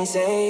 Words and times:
making 0.00 0.49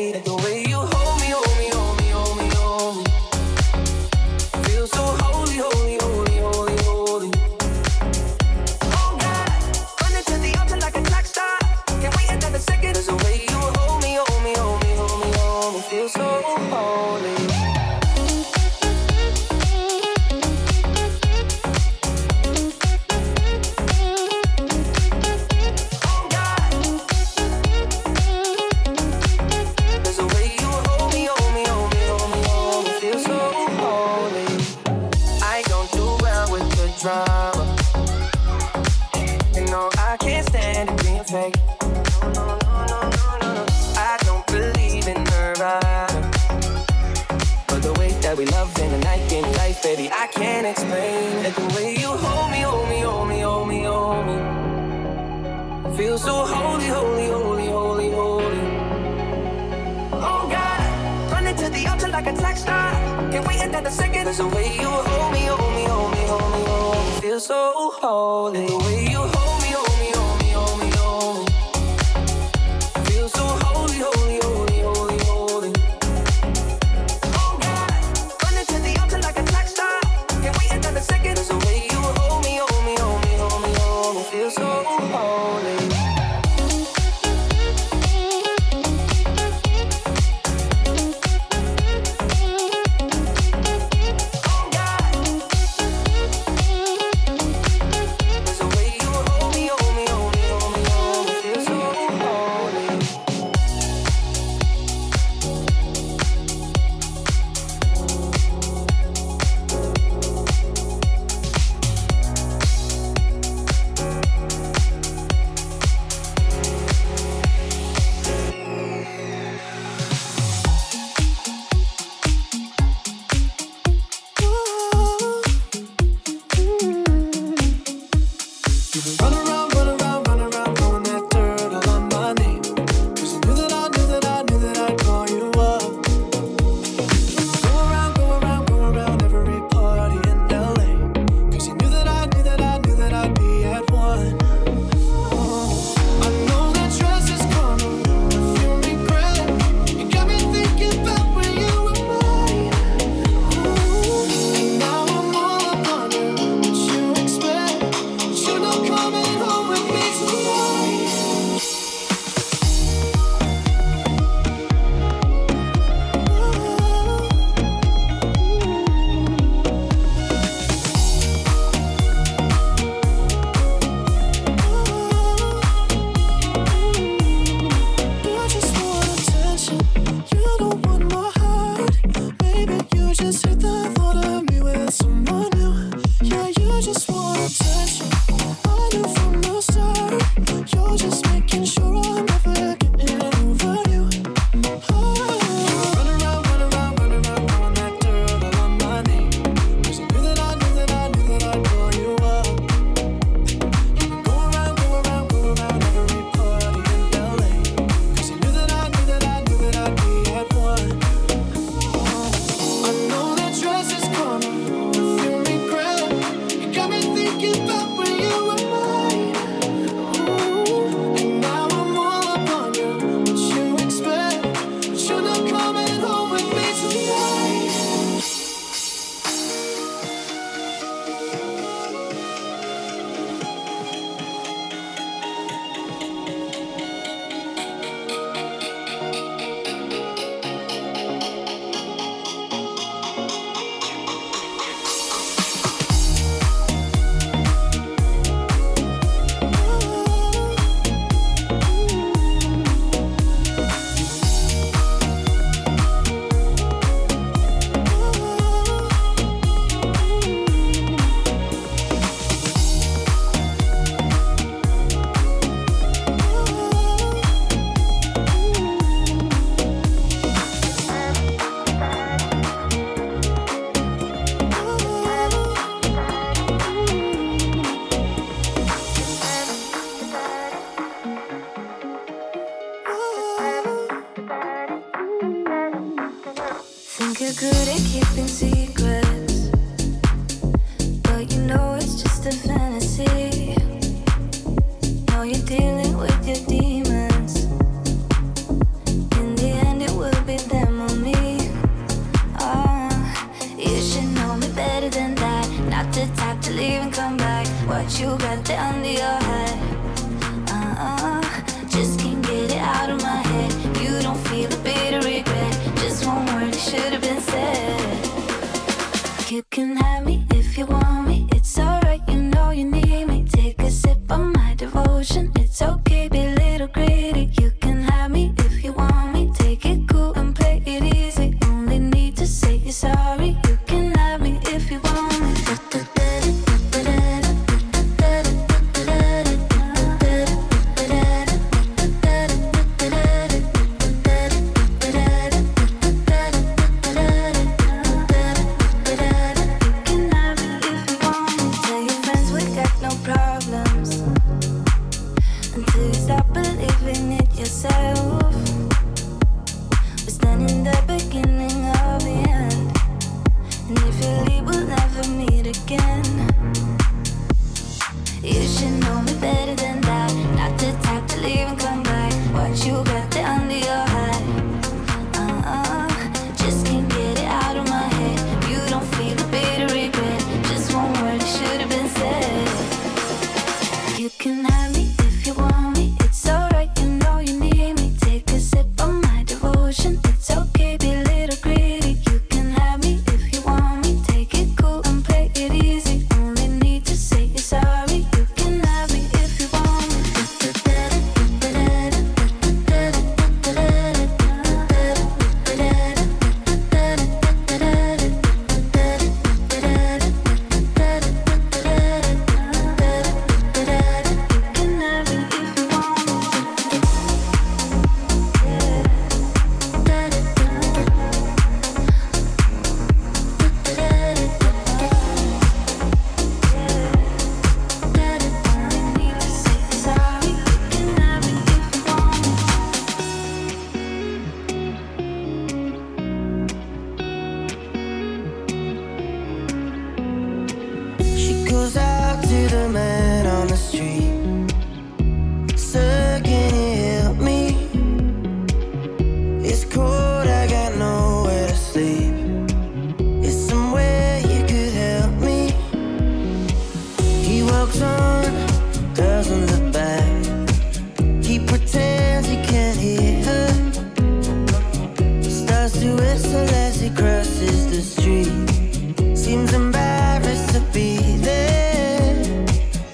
tries 465.71 465.83
to 465.83 465.95
whistle 465.95 466.49
as 466.55 466.81
he 466.81 466.91
crosses 466.91 467.71
the 467.71 467.83
street. 467.83 469.17
Seems 469.17 469.53
embarrassed 469.53 470.55
to 470.55 470.61
be 470.73 471.17
there. 471.19 472.47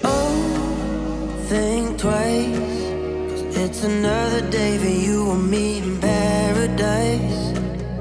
Oh, 0.04 1.44
think 1.48 1.98
twice. 1.98 3.56
It's 3.56 3.84
another 3.84 4.48
day 4.50 4.78
for 4.78 4.86
you 4.86 5.30
and 5.30 5.50
me 5.50 5.78
in 5.78 6.00
paradise. 6.00 7.52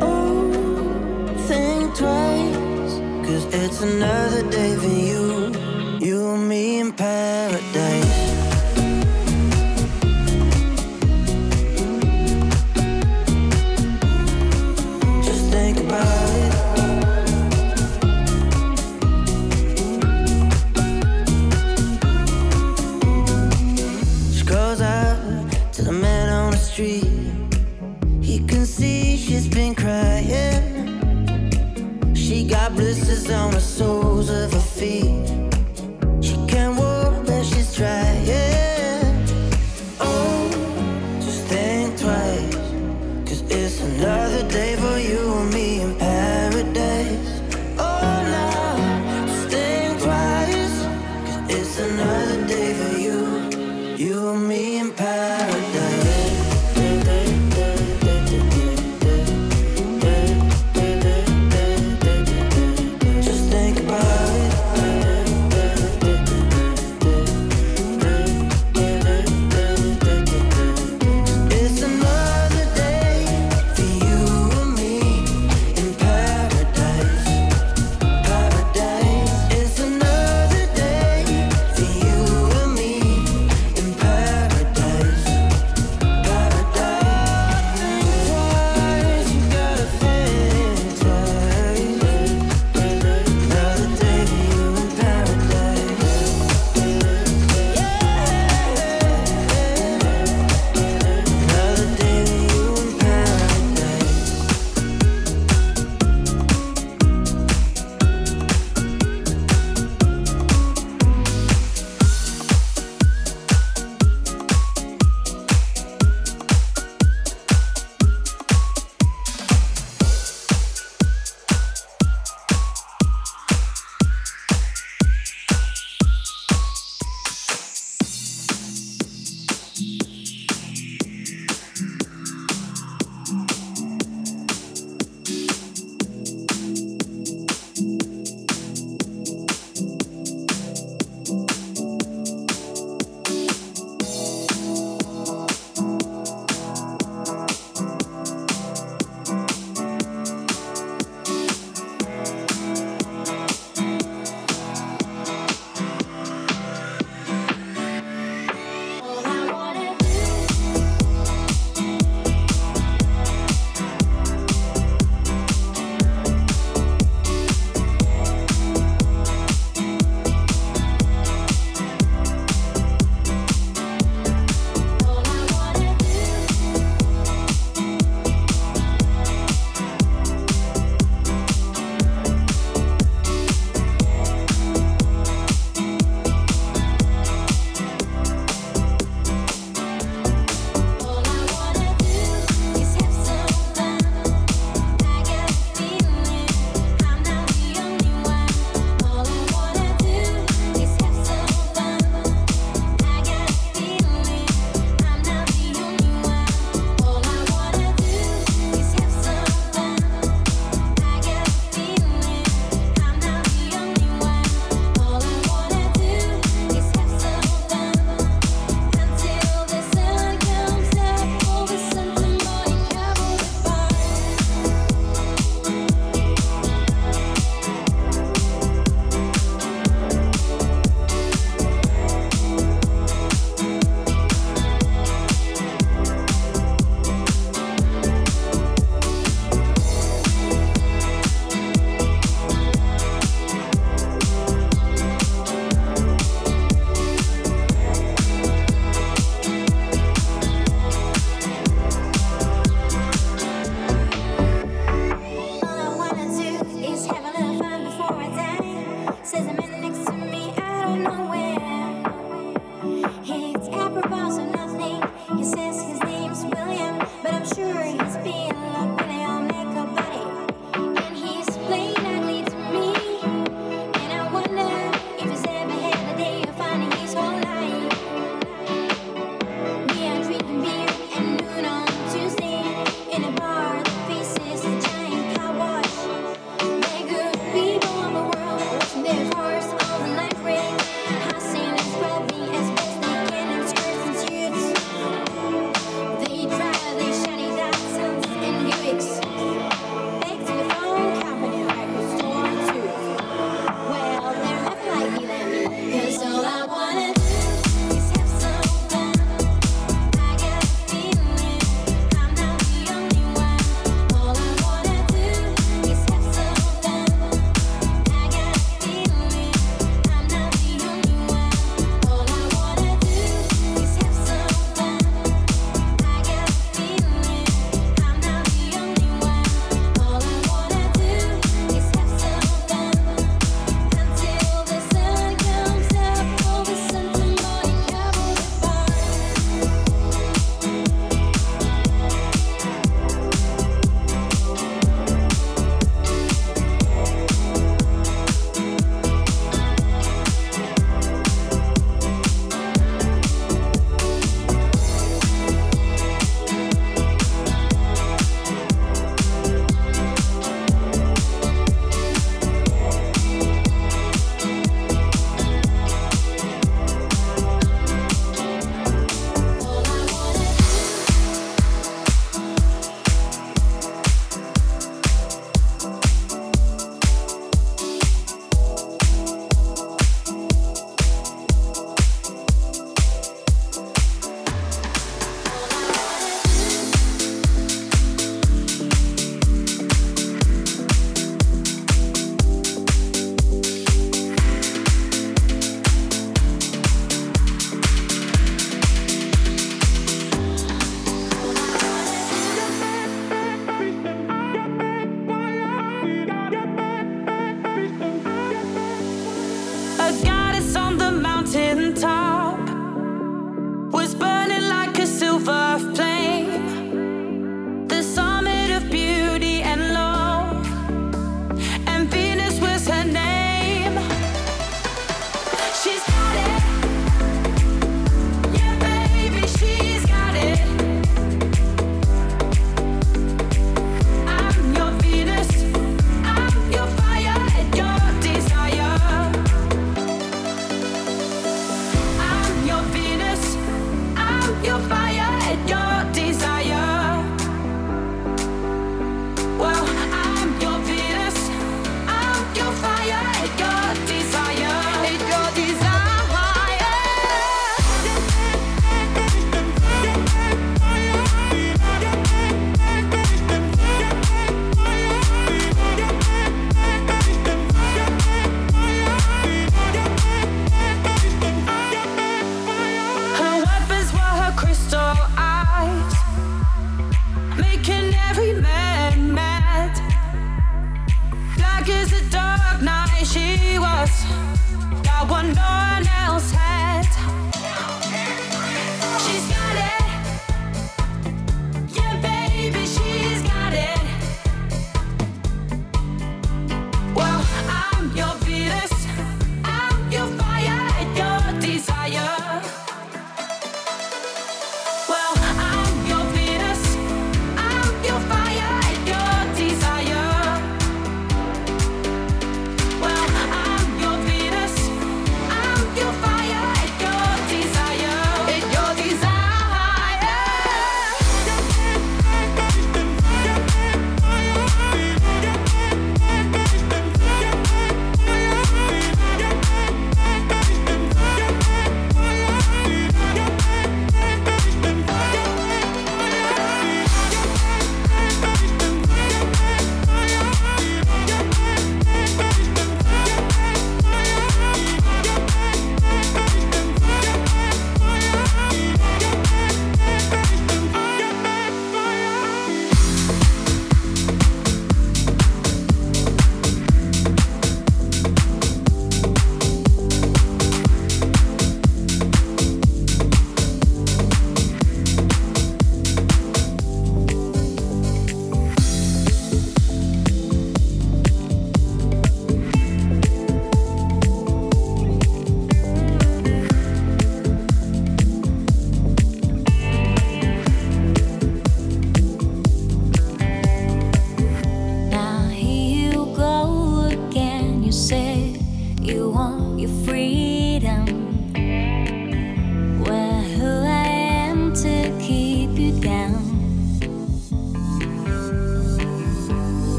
Oh, 0.00 0.52
think 1.46 1.94
twice. 1.96 2.94
Cause 3.26 3.44
it's 3.54 3.80
another 3.80 4.48
day 4.50 4.76
for 4.76 4.86
you 4.86 5.23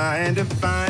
find 0.00 0.38
a 0.38 0.44
find 0.46 0.89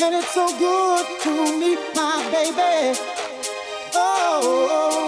and 0.00 0.14
it's 0.14 0.32
so 0.32 0.46
good 0.58 1.06
to 1.22 1.30
meet 1.58 1.78
my 1.94 2.22
baby. 2.30 2.98
Oh. 3.94 4.40
oh, 4.42 4.68
oh. 4.70 5.07